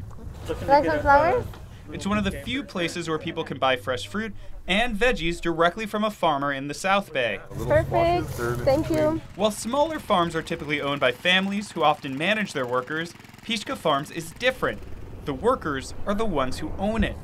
Like 0.67 0.87
uh, 0.87 0.93
some 0.93 1.01
flowers? 1.01 1.45
It's 1.93 2.07
one 2.07 2.19
of 2.19 2.25
the 2.25 2.31
few 2.31 2.63
places 2.63 3.09
where 3.09 3.19
people 3.19 3.45
can 3.45 3.59
buy 3.59 3.77
fresh 3.77 4.07
fruit 4.07 4.35
and 4.67 4.97
veggies 4.97 5.41
directly 5.41 5.87
from 5.87 6.05
a 6.05 6.11
farmer 6.11 6.53
in 6.53 6.69
the 6.69 6.75
South 6.75 7.13
Bay. 7.13 7.41
Perfect. 7.51 8.31
Thank 8.65 8.91
you. 8.91 9.21
While 9.37 9.51
smaller 9.51 9.99
farms 9.99 10.35
are 10.35 10.43
typically 10.43 10.81
owned 10.81 11.01
by 11.01 11.13
families 11.13 11.73
who 11.73 11.83
often 11.83 12.17
manage 12.17 12.53
their 12.53 12.67
workers, 12.67 13.13
Pixca 13.43 13.77
Farms 13.77 14.11
is 14.11 14.33
different. 14.33 14.81
The 15.25 15.35
workers 15.35 15.95
are 16.07 16.15
the 16.15 16.27
ones 16.27 16.59
who 16.59 16.73
own 16.79 17.05
it. 17.05 17.17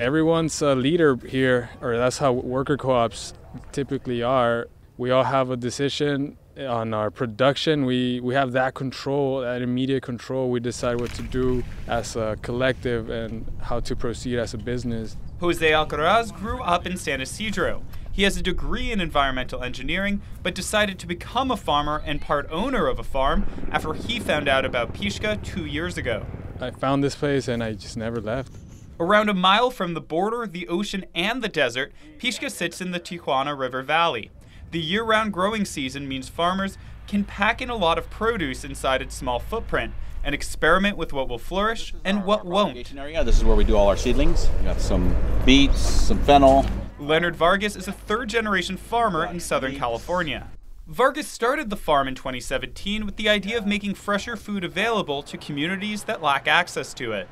Everyone's 0.00 0.60
a 0.62 0.74
leader 0.74 1.16
here, 1.16 1.70
or 1.80 1.96
that's 1.96 2.18
how 2.18 2.32
worker 2.32 2.76
co 2.76 2.90
ops 2.90 3.34
typically 3.72 4.22
are. 4.22 4.68
We 4.96 5.10
all 5.10 5.24
have 5.24 5.50
a 5.50 5.56
decision 5.56 6.36
on 6.56 6.94
our 6.94 7.10
production. 7.10 7.84
We 7.84 8.20
we 8.20 8.34
have 8.34 8.52
that 8.52 8.74
control 8.74 9.40
that 9.40 9.60
immediate 9.60 10.02
control. 10.02 10.50
We 10.50 10.60
decide 10.60 11.00
what 11.00 11.12
to 11.14 11.22
do 11.22 11.64
as 11.88 12.14
a 12.14 12.38
collective 12.42 13.10
and 13.10 13.44
how 13.60 13.80
to 13.80 13.96
proceed 13.96 14.38
as 14.38 14.54
a 14.54 14.58
business. 14.58 15.16
Jose 15.40 15.68
alcaraz 15.68 16.32
grew 16.32 16.62
up 16.62 16.86
in 16.86 16.96
San 16.96 17.20
Ysidro. 17.20 17.82
He 18.12 18.22
has 18.22 18.36
a 18.36 18.42
degree 18.42 18.92
in 18.92 19.00
environmental 19.00 19.64
engineering 19.64 20.22
but 20.44 20.54
decided 20.54 21.00
to 21.00 21.06
become 21.08 21.50
a 21.50 21.56
farmer 21.56 22.00
and 22.06 22.20
part 22.20 22.46
owner 22.52 22.86
of 22.86 23.00
a 23.00 23.04
farm 23.04 23.46
after 23.72 23.94
he 23.94 24.20
found 24.20 24.48
out 24.48 24.64
about 24.64 24.94
Pixca 24.94 25.42
two 25.42 25.66
years 25.66 25.98
ago. 25.98 26.24
I 26.60 26.70
found 26.70 27.02
this 27.02 27.16
place 27.16 27.48
and 27.48 27.64
i 27.64 27.72
just 27.72 27.96
never 27.96 28.20
left. 28.20 28.52
Around 29.00 29.28
a 29.28 29.34
mile 29.34 29.72
from 29.72 29.94
the 29.94 30.00
border, 30.00 30.46
the 30.46 30.68
ocean, 30.68 31.04
and 31.16 31.42
the 31.42 31.48
desert, 31.48 31.92
Pixca 32.18 32.48
sits 32.48 32.80
in 32.80 32.92
the 32.92 33.00
Tijuana 33.00 33.58
River 33.58 33.82
Valley. 33.82 34.30
The 34.74 34.80
year 34.80 35.04
round 35.04 35.32
growing 35.32 35.64
season 35.64 36.08
means 36.08 36.28
farmers 36.28 36.78
can 37.06 37.22
pack 37.22 37.62
in 37.62 37.70
a 37.70 37.76
lot 37.76 37.96
of 37.96 38.10
produce 38.10 38.64
inside 38.64 39.02
its 39.02 39.14
small 39.14 39.38
footprint 39.38 39.94
and 40.24 40.34
experiment 40.34 40.96
with 40.96 41.12
what 41.12 41.28
will 41.28 41.38
flourish 41.38 41.94
and 42.04 42.24
what 42.24 42.44
won't. 42.44 42.92
Area. 42.96 43.22
This 43.22 43.38
is 43.38 43.44
where 43.44 43.54
we 43.54 43.62
do 43.62 43.76
all 43.76 43.86
our 43.86 43.96
seedlings. 43.96 44.48
We 44.58 44.64
got 44.64 44.80
some 44.80 45.14
beets, 45.44 45.78
some 45.78 46.18
fennel. 46.24 46.66
Leonard 46.98 47.36
Vargas 47.36 47.76
is 47.76 47.86
a 47.86 47.92
third 47.92 48.28
generation 48.28 48.76
farmer 48.76 49.24
in 49.24 49.38
Southern 49.38 49.76
California. 49.76 50.48
Vargas 50.88 51.28
started 51.28 51.70
the 51.70 51.76
farm 51.76 52.08
in 52.08 52.16
2017 52.16 53.06
with 53.06 53.14
the 53.14 53.28
idea 53.28 53.56
of 53.56 53.68
making 53.68 53.94
fresher 53.94 54.34
food 54.34 54.64
available 54.64 55.22
to 55.22 55.38
communities 55.38 56.02
that 56.02 56.20
lack 56.20 56.48
access 56.48 56.92
to 56.94 57.12
it 57.12 57.28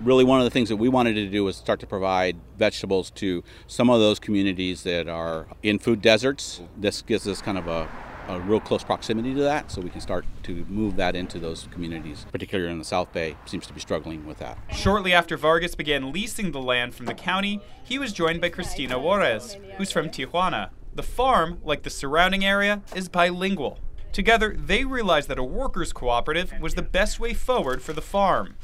really 0.00 0.24
one 0.24 0.40
of 0.40 0.44
the 0.44 0.50
things 0.50 0.68
that 0.68 0.76
we 0.76 0.88
wanted 0.88 1.14
to 1.14 1.26
do 1.28 1.44
was 1.44 1.56
start 1.56 1.80
to 1.80 1.86
provide 1.86 2.36
vegetables 2.56 3.10
to 3.10 3.42
some 3.66 3.90
of 3.90 4.00
those 4.00 4.18
communities 4.18 4.82
that 4.84 5.08
are 5.08 5.46
in 5.62 5.78
food 5.78 6.00
deserts. 6.02 6.60
This 6.76 7.02
gives 7.02 7.26
us 7.26 7.40
kind 7.42 7.58
of 7.58 7.66
a, 7.66 7.88
a 8.28 8.40
real 8.40 8.60
close 8.60 8.84
proximity 8.84 9.34
to 9.34 9.40
that, 9.40 9.70
so 9.70 9.80
we 9.80 9.90
can 9.90 10.00
start 10.00 10.24
to 10.44 10.64
move 10.68 10.96
that 10.96 11.16
into 11.16 11.38
those 11.38 11.68
communities, 11.70 12.26
particularly 12.30 12.70
in 12.70 12.78
the 12.78 12.84
South 12.84 13.12
Bay, 13.12 13.36
seems 13.46 13.66
to 13.66 13.72
be 13.72 13.80
struggling 13.80 14.26
with 14.26 14.38
that. 14.38 14.58
Shortly 14.72 15.12
after 15.12 15.36
Vargas 15.36 15.74
began 15.74 16.12
leasing 16.12 16.52
the 16.52 16.60
land 16.60 16.94
from 16.94 17.06
the 17.06 17.14
county, 17.14 17.60
he 17.82 17.98
was 17.98 18.12
joined 18.12 18.40
by 18.40 18.50
Cristina 18.50 18.98
Juarez, 18.98 19.56
who's 19.76 19.90
from 19.90 20.10
Tijuana. 20.10 20.70
The 20.94 21.02
farm, 21.02 21.60
like 21.62 21.82
the 21.84 21.90
surrounding 21.90 22.44
area, 22.44 22.82
is 22.94 23.08
bilingual. 23.08 23.78
Together, 24.12 24.56
they 24.58 24.84
realized 24.84 25.28
that 25.28 25.38
a 25.38 25.44
workers' 25.44 25.92
cooperative 25.92 26.52
was 26.60 26.74
the 26.74 26.82
best 26.82 27.20
way 27.20 27.34
forward 27.34 27.82
for 27.82 27.92
the 27.92 28.02
farm. 28.02 28.56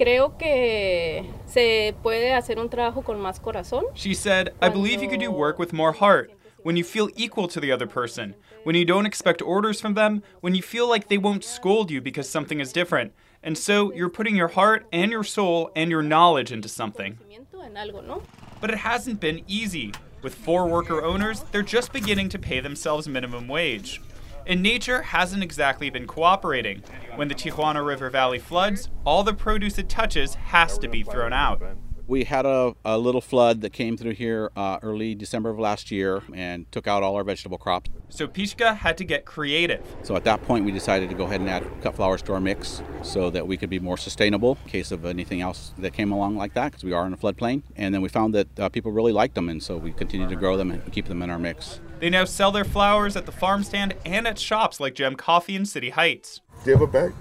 Creo 0.00 0.38
que 0.38 1.26
se 1.44 1.94
puede 2.02 2.32
hacer 2.32 2.58
un 2.58 2.70
trabajo 2.70 3.02
con 3.02 3.20
más 3.20 3.38
corazón. 3.38 3.84
She 3.92 4.14
said, 4.14 4.54
I 4.62 4.70
believe 4.70 5.02
you 5.02 5.10
could 5.10 5.20
do 5.20 5.30
work 5.30 5.58
with 5.58 5.74
more 5.74 5.92
heart, 5.92 6.30
when 6.62 6.74
you 6.78 6.84
feel 6.84 7.10
equal 7.16 7.48
to 7.48 7.60
the 7.60 7.70
other 7.70 7.86
person, 7.86 8.34
when 8.64 8.74
you 8.74 8.86
don't 8.86 9.04
expect 9.04 9.42
orders 9.42 9.78
from 9.78 9.92
them, 9.92 10.22
when 10.40 10.54
you 10.54 10.62
feel 10.62 10.88
like 10.88 11.08
they 11.08 11.18
won't 11.18 11.44
scold 11.44 11.90
you 11.90 12.00
because 12.00 12.30
something 12.30 12.60
is 12.60 12.72
different. 12.72 13.12
And 13.42 13.58
so 13.58 13.92
you're 13.92 14.08
putting 14.08 14.36
your 14.36 14.48
heart 14.48 14.86
and 14.90 15.10
your 15.10 15.22
soul 15.22 15.70
and 15.76 15.90
your 15.90 16.02
knowledge 16.02 16.50
into 16.50 16.68
something. 16.70 17.18
But 18.62 18.70
it 18.70 18.78
hasn't 18.78 19.20
been 19.20 19.42
easy. 19.46 19.92
With 20.22 20.34
four 20.34 20.66
worker 20.66 21.02
owners, 21.02 21.44
they're 21.52 21.60
just 21.60 21.92
beginning 21.92 22.30
to 22.30 22.38
pay 22.38 22.60
themselves 22.60 23.06
minimum 23.06 23.48
wage. 23.48 24.00
And 24.46 24.62
nature 24.62 25.02
hasn't 25.02 25.42
exactly 25.42 25.90
been 25.90 26.06
cooperating. 26.06 26.82
When 27.16 27.28
the 27.28 27.34
Tijuana 27.34 27.84
River 27.84 28.10
Valley 28.10 28.38
floods, 28.38 28.88
all 29.04 29.22
the 29.22 29.34
produce 29.34 29.78
it 29.78 29.88
touches 29.88 30.34
has 30.34 30.78
to 30.78 30.88
be 30.88 31.02
thrown 31.02 31.32
out. 31.32 31.62
We 32.06 32.24
had 32.24 32.44
a, 32.44 32.74
a 32.84 32.98
little 32.98 33.20
flood 33.20 33.60
that 33.60 33.72
came 33.72 33.96
through 33.96 34.14
here 34.14 34.50
uh, 34.56 34.80
early 34.82 35.14
December 35.14 35.48
of 35.50 35.60
last 35.60 35.92
year 35.92 36.24
and 36.34 36.66
took 36.72 36.88
out 36.88 37.04
all 37.04 37.14
our 37.14 37.22
vegetable 37.22 37.56
crops. 37.56 37.88
So 38.08 38.26
Pixca 38.26 38.76
had 38.78 38.98
to 38.98 39.04
get 39.04 39.24
creative. 39.24 39.86
So 40.02 40.16
at 40.16 40.24
that 40.24 40.42
point, 40.42 40.64
we 40.64 40.72
decided 40.72 41.08
to 41.10 41.14
go 41.14 41.26
ahead 41.26 41.40
and 41.40 41.48
add 41.48 41.64
cut 41.82 41.94
flowers 41.94 42.20
to 42.22 42.32
our 42.32 42.40
mix 42.40 42.82
so 43.02 43.30
that 43.30 43.46
we 43.46 43.56
could 43.56 43.70
be 43.70 43.78
more 43.78 43.96
sustainable 43.96 44.58
in 44.64 44.70
case 44.70 44.90
of 44.90 45.04
anything 45.04 45.40
else 45.40 45.72
that 45.78 45.92
came 45.92 46.10
along 46.10 46.34
like 46.34 46.54
that, 46.54 46.72
because 46.72 46.82
we 46.82 46.92
are 46.92 47.06
in 47.06 47.12
a 47.12 47.16
floodplain. 47.16 47.62
And 47.76 47.94
then 47.94 48.02
we 48.02 48.08
found 48.08 48.34
that 48.34 48.58
uh, 48.58 48.68
people 48.70 48.90
really 48.90 49.12
liked 49.12 49.36
them, 49.36 49.48
and 49.48 49.62
so 49.62 49.76
we 49.76 49.92
continued 49.92 50.30
to 50.30 50.36
grow 50.36 50.56
them 50.56 50.72
and 50.72 50.92
keep 50.92 51.06
them 51.06 51.22
in 51.22 51.30
our 51.30 51.38
mix. 51.38 51.80
They 52.00 52.08
now 52.08 52.24
sell 52.24 52.50
their 52.50 52.64
flowers 52.64 53.14
at 53.14 53.26
the 53.26 53.32
farm 53.32 53.62
stand 53.62 53.94
and 54.06 54.26
at 54.26 54.38
shops 54.38 54.80
like 54.80 54.94
Gem 54.94 55.16
Coffee 55.16 55.54
in 55.54 55.66
City 55.66 55.90
Heights. 55.90 56.40
Do 56.64 56.70
you 56.70 56.76
have 56.78 56.88
a 56.88 56.90
bag? 56.90 57.12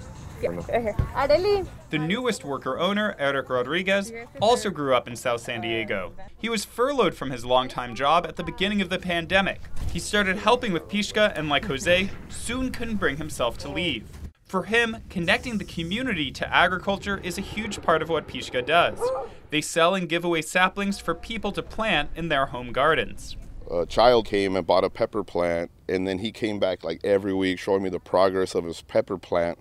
Areli. 0.42 1.68
The 1.90 1.98
newest 1.98 2.46
worker 2.46 2.80
owner, 2.80 3.14
Eric 3.20 3.50
Rodriguez, 3.50 4.14
also 4.42 4.70
grew 4.70 4.96
up 4.96 5.06
in 5.06 5.18
South 5.18 5.42
San 5.42 5.60
Diego. 5.60 6.14
He 6.38 6.48
was 6.48 6.64
furloughed 6.64 7.14
from 7.14 7.30
his 7.30 7.44
longtime 7.44 7.94
job 7.94 8.26
at 8.26 8.38
the 8.38 8.44
beginning 8.44 8.82
of 8.82 8.88
the 8.88 9.00
pandemic. 9.00 9.60
He 9.92 10.00
started 10.00 10.38
helping 10.38 10.72
with 10.72 10.88
Pixca 10.88 11.38
and, 11.38 11.50
like 11.50 11.66
Jose, 11.66 12.10
soon 12.30 12.72
couldn't 12.72 12.96
bring 12.96 13.18
himself 13.18 13.58
to 13.58 13.70
leave. 13.70 14.06
For 14.46 14.64
him, 14.64 15.00
connecting 15.10 15.58
the 15.58 15.66
community 15.66 16.32
to 16.32 16.56
agriculture 16.56 17.20
is 17.22 17.38
a 17.38 17.42
huge 17.42 17.82
part 17.82 18.02
of 18.02 18.08
what 18.08 18.30
Pixca 18.30 18.66
does. 18.66 18.98
They 19.50 19.60
sell 19.60 19.94
and 19.94 20.08
give 20.08 20.24
away 20.24 20.42
saplings 20.42 21.00
for 21.00 21.14
people 21.14 21.52
to 21.52 21.62
plant 21.62 22.12
in 22.16 22.30
their 22.30 22.46
home 22.46 22.72
gardens 22.72 23.36
a 23.70 23.86
child 23.86 24.26
came 24.26 24.56
and 24.56 24.66
bought 24.66 24.84
a 24.84 24.90
pepper 24.90 25.24
plant 25.24 25.72
and 25.88 26.08
then 26.08 26.20
he 26.20 26.32
came 26.32 26.60
back 26.60 26.84
like 26.84 27.00
every 27.04 27.34
week 27.34 27.60
showing 27.60 27.84
me 27.84 27.90
the 27.90 28.00
progress 28.00 28.56
of 28.56 28.66
his 28.66 28.82
pepper 28.82 29.18
plant. 29.18 29.60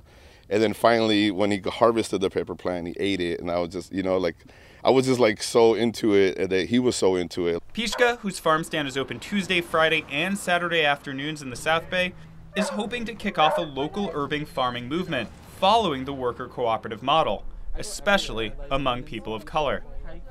And 0.51 0.63
then 0.63 0.73
finally 0.73 1.31
when 1.31 1.51
he 1.51 1.59
harvested 1.59 2.21
the 2.21 2.31
pepper 2.31 2.55
plant 2.55 2.87
he 2.89 2.95
ate 2.99 3.21
it 3.21 3.41
and 3.41 3.51
i 3.51 3.59
was 3.59 3.71
just 3.71 3.93
you 3.93 4.03
know 4.03 4.17
like 4.17 4.37
i 4.83 4.91
was 4.91 5.07
just 5.07 5.21
like 5.21 5.43
so 5.43 5.75
into 5.75 6.15
it 6.15 6.39
and 6.39 6.51
that 6.51 6.69
he 6.69 6.79
was 6.79 6.97
so 6.97 7.17
into 7.17 7.47
it. 7.47 7.63
Pixca 7.75 8.19
whose 8.19 8.39
farm 8.39 8.65
stand 8.65 8.89
is 8.89 8.97
open 8.97 9.21
tuesday 9.21 9.61
friday 9.61 10.05
and 10.11 10.39
saturday 10.39 10.85
afternoons 10.85 11.43
in 11.43 11.51
the 11.51 11.57
south 11.57 11.91
bay 11.91 12.15
is 12.57 12.71
hoping 12.71 13.05
to 13.05 13.15
kick 13.15 13.39
off 13.39 13.59
a 13.59 13.63
local 13.63 14.11
urban 14.15 14.47
farming 14.47 14.89
movement 14.89 15.29
following 15.59 16.07
the 16.07 16.15
worker 16.15 16.49
cooperative 16.49 17.03
model 17.03 17.45
especially 17.79 18.53
among 18.71 19.05
people 19.05 19.35
of 19.35 19.47
color. 19.47 19.83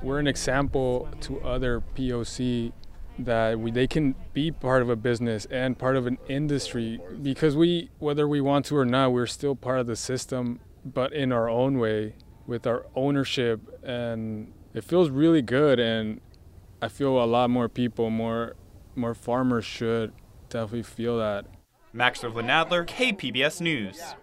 We're 0.02 0.18
an 0.18 0.26
example 0.26 1.08
to 1.22 1.40
other 1.40 1.82
poc 1.96 2.72
that 3.18 3.58
we, 3.58 3.70
they 3.70 3.86
can 3.86 4.14
be 4.32 4.50
part 4.50 4.82
of 4.82 4.88
a 4.88 4.96
business 4.96 5.46
and 5.50 5.78
part 5.78 5.96
of 5.96 6.06
an 6.06 6.18
industry 6.28 7.00
because 7.22 7.56
we 7.56 7.90
whether 7.98 8.28
we 8.28 8.40
want 8.40 8.64
to 8.66 8.76
or 8.76 8.84
not 8.84 9.12
we're 9.12 9.26
still 9.26 9.54
part 9.54 9.80
of 9.80 9.86
the 9.86 9.96
system 9.96 10.60
but 10.84 11.12
in 11.12 11.32
our 11.32 11.48
own 11.48 11.78
way 11.78 12.14
with 12.46 12.66
our 12.66 12.86
ownership. 12.94 13.60
And 13.84 14.52
it 14.74 14.84
feels 14.84 15.10
really 15.10 15.42
good 15.42 15.80
and 15.80 16.20
i 16.80 16.88
feel 16.88 17.22
a 17.22 17.26
lot 17.26 17.50
more 17.50 17.68
people 17.68 18.10
more 18.10 18.54
more 18.94 19.14
farmers 19.14 19.64
should 19.64 20.12
definitely 20.48 20.82
feel 20.82 21.18
that. 21.18 21.46
Max 21.92 22.20
Nadler, 22.20 22.86
kpbs 22.86 23.60
news 23.60 24.14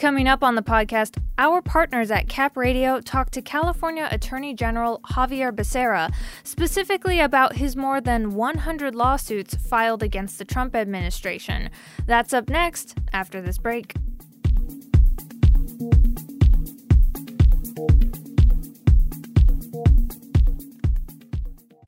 Coming 0.00 0.28
up 0.28 0.42
on 0.42 0.54
the 0.54 0.62
podcast, 0.62 1.22
our 1.36 1.60
partners 1.60 2.10
at 2.10 2.26
Cap 2.26 2.56
Radio 2.56 3.02
talk 3.02 3.28
to 3.32 3.42
California 3.42 4.08
Attorney 4.10 4.54
General 4.54 4.98
Xavier 5.12 5.52
Becerra 5.52 6.10
specifically 6.42 7.20
about 7.20 7.56
his 7.56 7.76
more 7.76 8.00
than 8.00 8.30
100 8.32 8.94
lawsuits 8.94 9.54
filed 9.56 10.02
against 10.02 10.38
the 10.38 10.46
Trump 10.46 10.74
administration. 10.74 11.68
That's 12.06 12.32
up 12.32 12.48
next 12.48 12.96
after 13.12 13.42
this 13.42 13.58
break. 13.58 13.92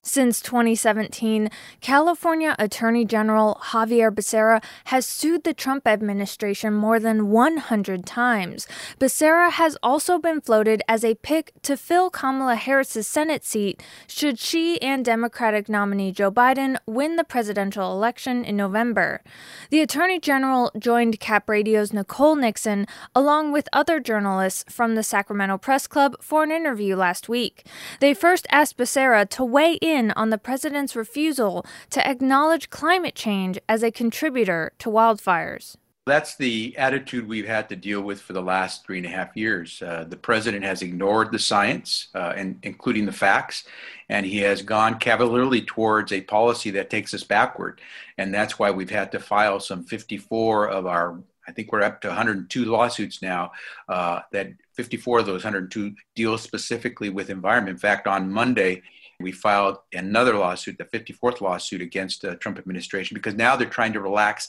Since 0.00 0.40
2017, 0.40 1.50
California 1.82 2.56
Attorney 2.58 3.04
General 3.04 3.60
Xavier 3.70 4.10
Becerra 4.10 4.64
has 4.86 5.04
sued 5.04 5.44
the 5.44 5.52
Trump 5.52 5.86
administration 5.86 6.72
more 6.72 6.98
than 6.98 7.28
100 7.28 8.06
times. 8.06 8.66
Becerra 8.98 9.50
has 9.50 9.76
also 9.82 10.18
been 10.18 10.40
floated 10.40 10.80
as 10.88 11.04
a 11.04 11.16
pick 11.16 11.52
to 11.60 11.76
fill 11.76 12.08
Kamala 12.08 12.54
Harris's 12.54 13.06
Senate 13.06 13.44
seat 13.44 13.82
should 14.06 14.38
she 14.38 14.80
and 14.80 15.04
Democratic 15.04 15.68
nominee 15.68 16.10
Joe 16.10 16.30
Biden 16.30 16.78
win 16.86 17.16
the 17.16 17.24
presidential 17.24 17.92
election 17.92 18.46
in 18.46 18.56
November. 18.56 19.20
The 19.68 19.82
Attorney 19.82 20.20
General 20.20 20.72
joined 20.78 21.20
Cap 21.20 21.50
Radio's 21.50 21.92
Nicole 21.92 22.36
Nixon 22.36 22.86
along 23.14 23.52
with 23.52 23.68
other 23.74 24.00
journalists 24.00 24.64
from 24.72 24.94
the 24.94 25.02
Sacramento 25.02 25.58
Press 25.58 25.86
Club 25.86 26.16
for 26.22 26.42
an 26.44 26.50
interview 26.50 26.96
last 26.96 27.28
week. 27.28 27.66
They 28.00 28.14
first 28.14 28.46
asked 28.50 28.78
Becerra 28.78 29.28
to 29.34 29.44
weigh 29.44 29.74
in 29.74 30.12
on 30.12 30.30
the 30.30 30.38
president's 30.38 30.94
refusal 30.94 31.66
to 31.90 32.08
acknowledge 32.08 32.70
climate 32.70 33.16
change 33.16 33.58
as 33.68 33.82
a 33.82 33.90
contributor 33.90 34.72
to 34.78 34.88
wildfires. 34.88 35.74
That's 36.06 36.36
the 36.36 36.76
attitude 36.76 37.26
we've 37.26 37.48
had 37.48 37.68
to 37.70 37.76
deal 37.76 38.02
with 38.02 38.20
for 38.20 38.32
the 38.32 38.42
last 38.42 38.86
three 38.86 38.98
and 38.98 39.06
a 39.06 39.10
half 39.10 39.36
years. 39.36 39.82
Uh, 39.82 40.04
the 40.06 40.16
president 40.16 40.62
has 40.62 40.82
ignored 40.82 41.32
the 41.32 41.38
science, 41.40 42.08
uh, 42.14 42.34
and 42.36 42.60
including 42.62 43.06
the 43.06 43.12
facts, 43.12 43.64
and 44.08 44.24
he 44.24 44.38
has 44.38 44.62
gone 44.62 45.00
cavalierly 45.00 45.62
towards 45.62 46.12
a 46.12 46.20
policy 46.20 46.70
that 46.70 46.90
takes 46.90 47.12
us 47.12 47.24
backward. 47.24 47.80
And 48.18 48.32
that's 48.32 48.58
why 48.60 48.70
we've 48.70 48.90
had 48.90 49.10
to 49.12 49.18
file 49.18 49.58
some 49.58 49.82
54 49.82 50.68
of 50.68 50.86
our 50.86 51.20
I 51.46 51.52
think 51.52 51.72
we're 51.72 51.82
up 51.82 52.00
to 52.00 52.08
102 52.08 52.64
lawsuits 52.64 53.20
now. 53.20 53.52
Uh, 53.86 54.20
that 54.32 54.48
54 54.72 55.18
of 55.18 55.26
those 55.26 55.44
102 55.44 55.94
deal 56.14 56.38
specifically 56.38 57.10
with 57.10 57.28
environment. 57.28 57.74
In 57.74 57.78
fact, 57.78 58.06
on 58.06 58.30
Monday, 58.30 58.82
we 59.24 59.32
filed 59.32 59.78
another 59.92 60.36
lawsuit, 60.36 60.78
the 60.78 60.84
54th 60.84 61.40
lawsuit 61.40 61.80
against 61.80 62.22
the 62.22 62.36
Trump 62.36 62.58
administration, 62.58 63.14
because 63.14 63.34
now 63.34 63.56
they're 63.56 63.68
trying 63.68 63.94
to 63.94 64.00
relax 64.00 64.48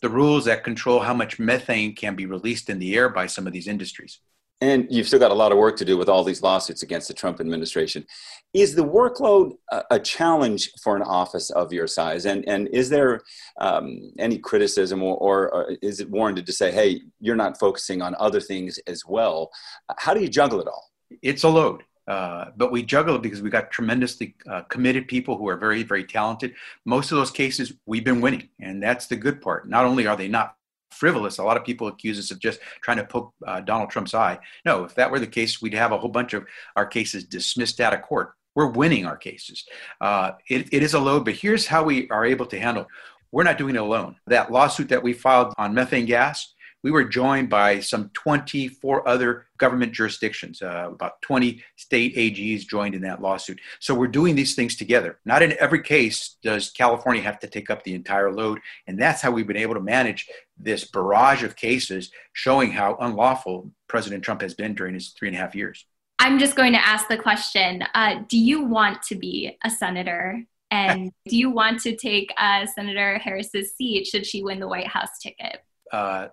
the 0.00 0.08
rules 0.08 0.46
that 0.46 0.64
control 0.64 1.00
how 1.00 1.14
much 1.14 1.38
methane 1.38 1.94
can 1.94 2.16
be 2.16 2.26
released 2.26 2.70
in 2.70 2.78
the 2.78 2.94
air 2.94 3.08
by 3.08 3.26
some 3.26 3.46
of 3.46 3.52
these 3.52 3.68
industries. 3.68 4.20
And 4.60 4.86
you've 4.90 5.08
still 5.08 5.18
got 5.18 5.32
a 5.32 5.34
lot 5.34 5.50
of 5.50 5.58
work 5.58 5.76
to 5.78 5.84
do 5.84 5.96
with 5.96 6.08
all 6.08 6.22
these 6.22 6.40
lawsuits 6.40 6.84
against 6.84 7.08
the 7.08 7.14
Trump 7.14 7.40
administration. 7.40 8.06
Is 8.54 8.76
the 8.76 8.84
workload 8.84 9.56
a, 9.90 9.98
challenge 9.98 10.70
for 10.80 10.94
an 10.94 11.02
office 11.02 11.50
of 11.50 11.72
your 11.72 11.88
size? 11.88 12.26
And, 12.26 12.48
and 12.48 12.68
is 12.68 12.88
there 12.88 13.22
um, 13.60 14.12
any 14.20 14.38
criticism 14.38 15.02
or, 15.02 15.52
or, 15.52 15.76
is 15.82 15.98
it 15.98 16.08
warranted 16.08 16.46
to 16.46 16.52
say, 16.52 16.70
hey, 16.70 17.00
you're 17.18 17.34
not 17.34 17.58
focusing 17.58 18.02
on 18.02 18.14
other 18.20 18.40
things 18.40 18.78
as 18.86 19.02
well? 19.04 19.50
How 19.98 20.14
do 20.14 20.20
you 20.20 20.28
juggle 20.28 20.60
it 20.60 20.68
all? 20.68 20.90
It's 21.22 21.42
a 21.42 21.48
load. 21.48 21.82
Uh, 22.08 22.46
but 22.56 22.72
we 22.72 22.82
juggle 22.82 23.16
it 23.16 23.22
because 23.22 23.42
we 23.42 23.50
got 23.50 23.70
tremendously 23.70 24.34
uh, 24.50 24.62
committed 24.62 25.06
people 25.06 25.36
who 25.36 25.48
are 25.48 25.56
very, 25.56 25.82
very 25.82 26.04
talented. 26.04 26.54
Most 26.84 27.12
of 27.12 27.18
those 27.18 27.30
cases 27.30 27.72
we've 27.86 28.04
been 28.04 28.20
winning, 28.20 28.48
and 28.60 28.82
that's 28.82 29.06
the 29.06 29.16
good 29.16 29.40
part. 29.40 29.68
Not 29.68 29.84
only 29.84 30.06
are 30.06 30.16
they 30.16 30.28
not 30.28 30.56
frivolous. 30.92 31.38
A 31.38 31.42
lot 31.42 31.56
of 31.56 31.64
people 31.64 31.88
accuse 31.88 32.18
us 32.18 32.30
of 32.30 32.38
just 32.38 32.60
trying 32.82 32.98
to 32.98 33.04
poke 33.04 33.34
uh, 33.46 33.60
Donald 33.60 33.90
Trump's 33.90 34.14
eye. 34.14 34.38
No, 34.64 34.84
if 34.84 34.94
that 34.94 35.10
were 35.10 35.18
the 35.18 35.26
case, 35.26 35.60
we'd 35.60 35.74
have 35.74 35.92
a 35.92 35.98
whole 35.98 36.10
bunch 36.10 36.34
of 36.34 36.44
our 36.76 36.86
cases 36.86 37.24
dismissed 37.24 37.80
out 37.80 37.94
of 37.94 38.02
court. 38.02 38.34
We're 38.54 38.70
winning 38.70 39.06
our 39.06 39.16
cases. 39.16 39.64
Uh, 40.00 40.32
it, 40.48 40.68
it 40.72 40.82
is 40.82 40.94
a 40.94 41.00
load, 41.00 41.24
but 41.24 41.34
here's 41.34 41.66
how 41.66 41.84
we 41.84 42.08
are 42.10 42.24
able 42.24 42.46
to 42.46 42.60
handle. 42.60 42.86
We're 43.30 43.44
not 43.44 43.56
doing 43.56 43.76
it 43.76 43.80
alone. 43.80 44.16
That 44.26 44.52
lawsuit 44.52 44.90
that 44.90 45.02
we 45.02 45.14
filed 45.14 45.54
on 45.56 45.72
methane 45.72 46.04
gas, 46.04 46.52
we 46.82 46.90
were 46.90 47.04
joined 47.04 47.48
by 47.48 47.80
some 47.80 48.10
24 48.12 49.08
other 49.08 49.46
government 49.62 49.92
jurisdictions. 49.92 50.60
Uh, 50.60 50.88
about 50.90 51.22
20 51.22 51.62
state 51.76 52.16
AGs 52.16 52.66
joined 52.66 52.96
in 52.96 53.02
that 53.02 53.22
lawsuit. 53.22 53.60
So 53.78 53.94
we're 53.94 54.08
doing 54.08 54.34
these 54.34 54.56
things 54.56 54.74
together. 54.74 55.20
Not 55.24 55.40
in 55.40 55.54
every 55.60 55.80
case 55.84 56.36
does 56.42 56.72
California 56.72 57.22
have 57.22 57.38
to 57.38 57.46
take 57.46 57.70
up 57.70 57.84
the 57.84 57.94
entire 57.94 58.32
load. 58.32 58.58
And 58.88 59.00
that's 59.00 59.22
how 59.22 59.30
we've 59.30 59.46
been 59.46 59.56
able 59.56 59.74
to 59.74 59.80
manage 59.80 60.26
this 60.58 60.84
barrage 60.84 61.44
of 61.44 61.54
cases 61.54 62.10
showing 62.32 62.72
how 62.72 62.96
unlawful 63.00 63.70
President 63.86 64.24
Trump 64.24 64.40
has 64.40 64.52
been 64.52 64.74
during 64.74 64.94
his 64.94 65.10
three 65.10 65.28
and 65.28 65.36
a 65.36 65.40
half 65.40 65.54
years. 65.54 65.86
I'm 66.18 66.40
just 66.40 66.56
going 66.56 66.72
to 66.72 66.84
ask 66.84 67.06
the 67.06 67.18
question 67.18 67.84
uh, 67.94 68.22
Do 68.28 68.38
you 68.38 68.64
want 68.64 69.00
to 69.04 69.14
be 69.14 69.56
a 69.64 69.70
senator? 69.70 70.42
And 70.72 71.12
do 71.28 71.36
you 71.36 71.50
want 71.50 71.80
to 71.82 71.94
take 71.94 72.34
uh, 72.36 72.66
Senator 72.66 73.18
Harris's 73.18 73.76
seat 73.76 74.08
should 74.08 74.26
she 74.26 74.42
win 74.42 74.58
the 74.58 74.66
White 74.66 74.88
House 74.88 75.18
ticket? 75.22 75.60
Uh, 75.92 76.28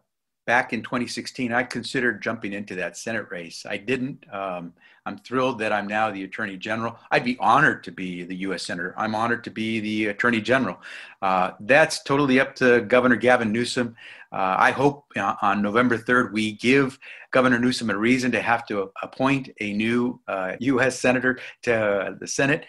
back 0.50 0.74
in 0.74 0.82
2016, 0.82 1.54
I 1.54 1.62
considered 1.62 2.24
jumping 2.24 2.54
into 2.54 2.74
that 2.74 2.98
Senate 2.98 3.28
race. 3.30 3.68
I 3.70 3.78
didn't. 3.78 4.26
Um, 4.34 4.74
I'm 5.06 5.20
thrilled 5.20 5.60
that 5.60 5.72
I'm 5.72 5.86
now 5.86 6.10
the 6.10 6.24
Attorney 6.24 6.58
General. 6.58 6.98
I'd 7.12 7.24
be 7.24 7.38
honored 7.40 7.84
to 7.84 7.92
be 7.92 8.24
the 8.24 8.36
U.S. 8.38 8.64
Senator. 8.64 8.96
I'm 8.98 9.14
honored 9.14 9.44
to 9.44 9.52
be 9.52 9.80
the 9.80 10.08
Attorney 10.08 10.42
General. 10.42 10.82
Uh, 11.22 11.52
that's 11.60 12.02
totally 12.02 12.40
up 12.40 12.56
to 12.56 12.82
Governor 12.82 13.16
Gavin 13.16 13.52
Newsom. 13.52 13.96
Uh, 14.32 14.56
I 14.58 14.72
hope 14.72 15.06
uh, 15.16 15.36
on 15.44 15.62
November 15.62 16.00
3rd 16.00 16.32
we 16.32 16.54
give 16.54 16.98
Governor 17.30 17.60
Newsom 17.60 17.92
a 17.92 17.98
reason 17.98 18.32
to 18.32 18.42
have 18.42 18.66
to 18.70 18.92
appoint 19.04 19.52
a 19.60 19.74
new 19.74 20.20
U.S. 20.62 20.88
Uh, 20.88 20.90
Senator 20.90 21.40
to 21.62 22.18
the 22.20 22.28
Senate 22.28 22.66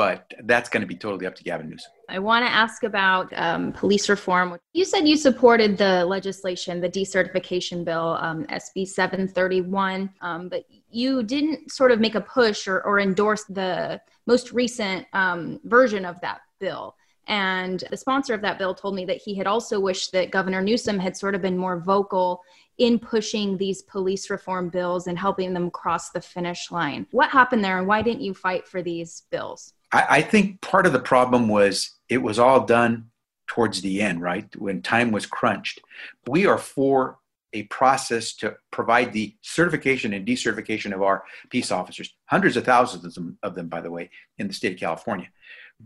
but 0.00 0.32
that's 0.44 0.70
going 0.70 0.80
to 0.80 0.86
be 0.86 0.96
totally 0.96 1.26
up 1.26 1.34
to 1.34 1.44
Gavin 1.44 1.68
Newsom. 1.68 1.92
I 2.08 2.20
want 2.20 2.42
to 2.46 2.50
ask 2.50 2.84
about 2.84 3.30
um, 3.36 3.70
police 3.70 4.08
reform. 4.08 4.58
You 4.72 4.86
said 4.86 5.06
you 5.06 5.14
supported 5.14 5.76
the 5.76 6.06
legislation, 6.06 6.80
the 6.80 6.88
decertification 6.88 7.84
bill, 7.84 8.16
um, 8.18 8.46
SB 8.46 8.88
731, 8.88 10.08
um, 10.22 10.48
but 10.48 10.64
you 10.90 11.22
didn't 11.22 11.70
sort 11.70 11.92
of 11.92 12.00
make 12.00 12.14
a 12.14 12.20
push 12.22 12.66
or, 12.66 12.80
or 12.86 12.98
endorse 12.98 13.44
the 13.44 14.00
most 14.26 14.52
recent 14.52 15.06
um, 15.12 15.60
version 15.64 16.06
of 16.06 16.18
that 16.22 16.40
bill. 16.60 16.96
And 17.26 17.84
the 17.90 17.96
sponsor 17.98 18.32
of 18.32 18.40
that 18.40 18.56
bill 18.56 18.74
told 18.74 18.94
me 18.94 19.04
that 19.04 19.18
he 19.18 19.34
had 19.34 19.46
also 19.46 19.78
wished 19.78 20.12
that 20.12 20.30
Governor 20.30 20.62
Newsom 20.62 20.98
had 20.98 21.14
sort 21.14 21.34
of 21.34 21.42
been 21.42 21.58
more 21.58 21.78
vocal 21.78 22.40
in 22.78 22.98
pushing 22.98 23.58
these 23.58 23.82
police 23.82 24.30
reform 24.30 24.70
bills 24.70 25.08
and 25.08 25.18
helping 25.18 25.52
them 25.52 25.70
cross 25.70 26.08
the 26.08 26.22
finish 26.22 26.70
line. 26.70 27.06
What 27.10 27.28
happened 27.28 27.62
there, 27.62 27.76
and 27.76 27.86
why 27.86 28.00
didn't 28.00 28.22
you 28.22 28.32
fight 28.32 28.66
for 28.66 28.80
these 28.80 29.24
bills? 29.30 29.74
I, 29.92 30.06
I 30.08 30.22
think 30.22 30.60
part 30.60 30.86
of 30.86 30.92
the 30.92 31.00
problem 31.00 31.48
was 31.48 31.92
it 32.08 32.18
was 32.18 32.38
all 32.38 32.64
done 32.64 33.10
towards 33.46 33.80
the 33.80 34.00
end, 34.00 34.22
right? 34.22 34.54
When 34.56 34.82
time 34.82 35.10
was 35.10 35.26
crunched. 35.26 35.80
We 36.28 36.46
are 36.46 36.58
for 36.58 37.18
a 37.52 37.64
process 37.64 38.32
to 38.34 38.54
provide 38.70 39.12
the 39.12 39.34
certification 39.42 40.12
and 40.12 40.26
decertification 40.26 40.94
of 40.94 41.02
our 41.02 41.24
peace 41.50 41.72
officers, 41.72 42.14
hundreds 42.26 42.56
of 42.56 42.64
thousands 42.64 43.04
of 43.04 43.14
them, 43.14 43.38
of 43.42 43.54
them, 43.56 43.68
by 43.68 43.80
the 43.80 43.90
way, 43.90 44.10
in 44.38 44.46
the 44.46 44.54
state 44.54 44.72
of 44.74 44.78
California. 44.78 45.28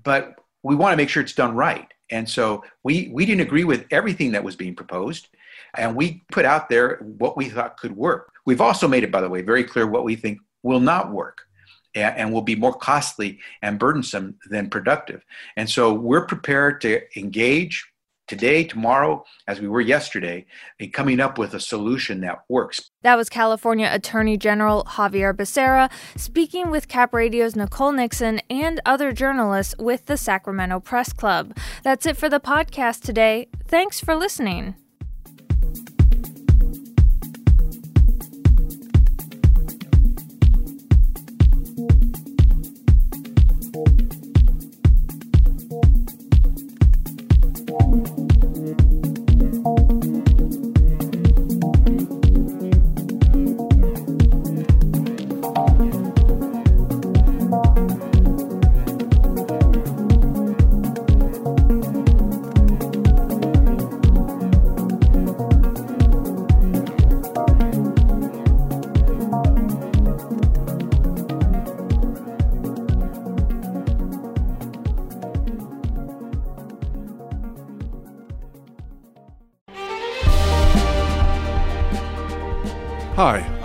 But 0.03 0.39
we 0.63 0.75
want 0.75 0.93
to 0.93 0.97
make 0.97 1.09
sure 1.09 1.23
it's 1.23 1.33
done 1.33 1.55
right. 1.55 1.89
And 2.11 2.29
so 2.29 2.65
we, 2.83 3.09
we 3.13 3.25
didn't 3.25 3.41
agree 3.41 3.65
with 3.65 3.87
everything 3.91 4.33
that 4.33 4.45
was 4.45 4.57
being 4.57 4.77
proposed. 4.77 5.29
And 5.77 5.97
we 5.97 6.23
put 6.31 6.45
out 6.45 6.69
there 6.69 6.99
what 6.99 7.37
we 7.37 7.49
thought 7.49 7.79
could 7.79 7.97
work. 7.97 8.33
We've 8.45 8.61
also 8.61 8.87
made 8.87 9.05
it, 9.05 9.11
by 9.11 9.23
the 9.23 9.29
way, 9.29 9.41
very 9.41 9.65
clear 9.65 9.87
what 9.87 10.05
we 10.05 10.17
think 10.17 10.39
will 10.63 10.81
not 10.81 11.13
work 11.13 11.47
and 11.95 12.33
will 12.33 12.43
be 12.43 12.57
more 12.57 12.75
costly 12.75 13.39
and 13.63 13.79
burdensome 13.79 14.37
than 14.51 14.71
productive. 14.71 15.25
And 15.57 15.69
so 15.69 15.93
we're 15.93 16.27
prepared 16.27 16.81
to 16.83 17.01
engage 17.19 17.85
today, 18.27 18.65
tomorrow, 18.65 19.25
as 19.47 19.61
we 19.61 19.69
were 19.69 19.81
yesterday, 19.81 20.47
in 20.79 20.91
coming 20.91 21.21
up 21.21 21.39
with 21.39 21.55
a 21.55 21.61
solution 21.61 22.21
that 22.23 22.39
works. 22.49 22.91
That 23.03 23.17
was 23.17 23.29
California 23.29 23.89
Attorney 23.93 24.37
General 24.37 24.87
Xavier 24.97 25.35
Becerra 25.35 25.91
speaking 26.17 26.71
with 26.71 26.89
Cap 26.89 27.13
Radio's 27.13 27.55
Nicole 27.55 27.93
Nixon 27.93 28.41
and 28.49 28.81
other 28.87 29.13
journalists 29.13 29.75
with 29.79 30.07
the 30.07 30.17
Sacramento 30.17 30.81
Press 30.81 31.13
Club. 31.13 31.57
That's 31.83 32.07
it 32.07 32.17
for 32.17 32.29
the 32.29 32.41
podcast 32.41 33.03
today. 33.03 33.49
Thanks 33.67 34.01
for 34.01 34.15
listening. 34.17 34.77